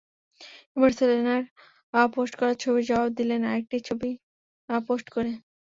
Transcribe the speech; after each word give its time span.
এবার 0.75 0.91
সেলেনার 0.97 1.43
পোস্ট 2.11 2.33
করা 2.39 2.53
ছবির 2.61 2.83
জবাব 2.89 3.09
দিলেন 3.19 3.41
আরেকটি 3.49 3.77
ছবি 3.87 4.09
পোস্ট 4.69 5.07
করে। 5.15 5.31